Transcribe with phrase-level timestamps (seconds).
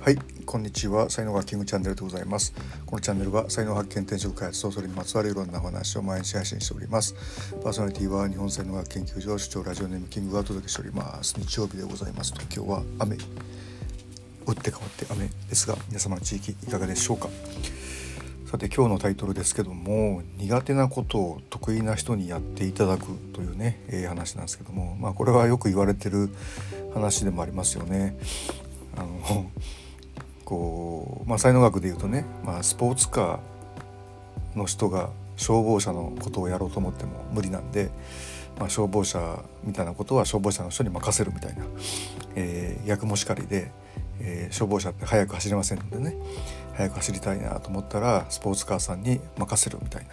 [0.00, 1.10] はいこんにちは。
[1.10, 2.54] 才能学キングチャンネルでございます。
[2.86, 7.14] このチャンネルは才能発見転職開発とそれにまつわるいろんなお話を毎日配信しております。
[7.62, 11.38] パーソナリティは日本才能学研究所主張ラジオネームキングがお届けしております。
[11.38, 12.32] 日曜日でございます。
[12.32, 13.16] と今日は雨。
[14.46, 15.28] 打って変わって雨。
[15.50, 17.28] ですが皆様の地域いかがでしょうか？
[18.50, 23.04] さて今日のタイトルですけども苦手なことを得意な人にやっていただく
[23.34, 26.30] というね、えー、話なんですけどもまあこれはよく言われてる
[26.94, 28.16] 話でもありますよね。
[28.96, 29.50] あの
[30.50, 37.88] こう、まあ、才能学でいうとね、まあ、スポーツカーの人が消防車のことをやろうと思っても無理なんで、
[38.58, 41.64] まあ、消防車みたいなことは消防車の人に任せるみたいな、
[42.34, 43.70] えー、役もしかりで、
[44.20, 46.16] えー、消防車って速く走れませんのでね
[46.74, 50.10] 速く走りたいなと思ったらスポーツカーさんに任せるみたいな、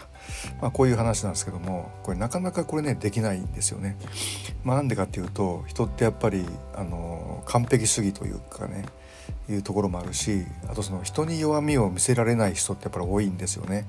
[0.61, 3.97] まあ、こういう話なんですけどもこれなかなかこれねできないんですよね。
[4.63, 8.85] まあ、なんでかっていうと人ってやっぱりあの完璧主義というかね
[9.49, 13.85] いうところもあるしあとその人に弱みを見せられない人ってやっぱり多いんですよね。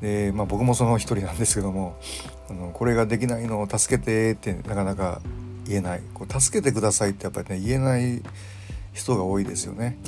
[0.00, 1.96] でまあ、僕もその一人なんですけども
[2.48, 5.20] あのこれができないのを助けてってなかなか
[5.66, 8.22] 言えないこう助けてくださいってやっぱりね言えない
[8.92, 9.98] 人が多いですよね。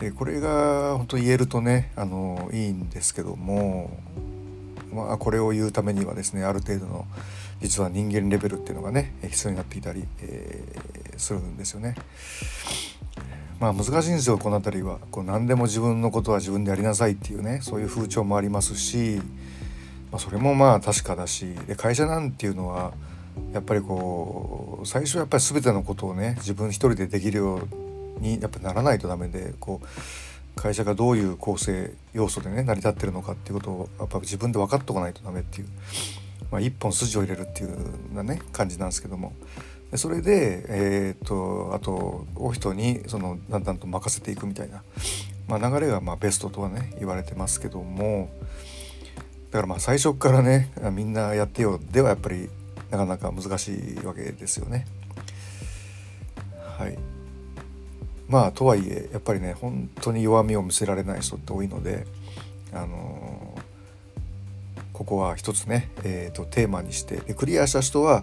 [0.00, 3.90] でこれが本当言えるとねあのいいんですけども、
[4.92, 7.06] まあ、これを言うためにはですねある程度の
[7.60, 11.94] 実は人間レベルっていうのがね必要になっていたり、えー、するんですよね。
[13.60, 14.98] まあ難しいんですよこの辺りは。
[15.10, 19.20] こう何でも自分のことは自分でやりなさいっていうねそういう風潮もありますし、
[20.10, 22.92] まあ、それもまあ確かだしで会社なんていうのは
[23.52, 29.86] やっぱりこう最初はやっぱり全てのことをね自分一人でできるようにやっぱならないとダメでこう
[30.56, 35.68] 会社がどういう構成要素でね成り立ってるのかっていうことをやっぱ自分で分かっとかないとダメっていう、
[36.50, 39.34] まあ、一本筋を入れるっていうなね感じなんですけども。
[39.96, 44.82] それで、えー、っとあとお人にそのだんだんと任せていくみたいな、
[45.48, 48.30] まあ、流れがまあベストとはね言われてますけども。
[49.50, 52.48] だからまあ最初からねみんなやってよではやっぱり
[52.90, 54.86] なかなか難しいわけですよね。
[56.78, 56.96] はい。
[58.28, 62.06] まあとはいえやっぱりね本当に弱みを見せられない人って多いので、
[62.72, 68.22] あのー、ここは一つね、えーと、テーマにしてでクリアした人は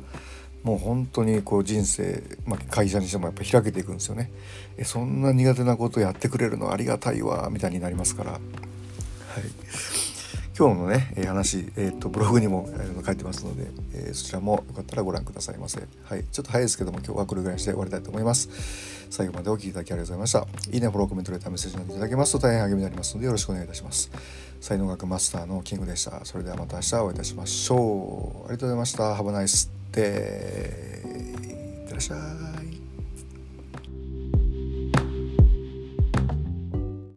[0.64, 4.32] もう本当にこう人生、まあ、会社にしてもやっぱ開けていくんですよね。
[4.78, 8.32] えそんな苦手なことやってくれるのありがたいわみたいになりますから。
[8.34, 8.42] はい
[10.58, 12.68] 今日のね、話、えーと、ブログにも、
[13.06, 15.80] 書いてますので、えー、そちらもよかったらご覧くださいませ。
[16.04, 18.50] はい、ちょっと早いですけども今日はこれぐらいにして終わりたいと思います。
[19.12, 20.72] 最後までお聴きいただきありがとうございました。
[20.76, 24.10] いいね、フォロー、コメント、レター、メッセージなどいただけますと大変励みになりますのでよろしくお願いいたします。
[24.60, 26.26] 才能学マスターのキングでした。
[26.26, 28.46] それではまた明日お会いいたしましょう。
[28.46, 29.14] ありがとうございました。
[29.14, 30.06] Have a nice てい
[31.84, 32.67] ってらっしゃい。